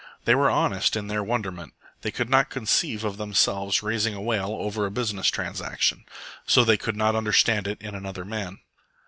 [0.25, 1.75] They were honest in their wonderment.
[2.01, 6.05] They could not conceive of themselves raising a wail over a business transaction,
[6.43, 8.61] so they could not understand it in another man.